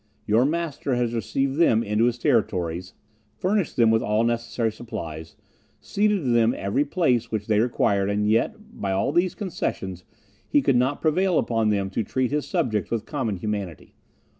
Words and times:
"Your 0.25 0.45
master 0.45 0.95
has 0.95 1.13
received 1.13 1.57
them 1.59 1.83
into 1.83 2.05
his 2.05 2.17
territories, 2.17 2.95
furnished 3.37 3.75
them 3.75 3.91
with 3.91 4.01
all 4.01 4.23
necessary 4.23 4.71
supplies, 4.71 5.35
ceded 5.79 6.23
to 6.23 6.29
them 6.29 6.55
every 6.57 6.83
place 6.85 7.29
which 7.29 7.45
they 7.45 7.59
required, 7.59 8.09
and 8.09 8.27
yet, 8.27 8.55
by 8.81 8.93
all 8.93 9.11
these 9.11 9.35
concessions, 9.35 10.03
he 10.49 10.59
could 10.63 10.75
not 10.75 11.03
prevail 11.03 11.37
upon 11.37 11.69
them 11.69 11.91
to 11.91 12.03
treat 12.03 12.31
his 12.31 12.47
subjects 12.47 12.89
with 12.89 13.05
common 13.05 13.35
humanity. 13.35 13.93